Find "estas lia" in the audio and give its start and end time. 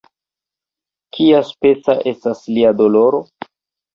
2.13-2.71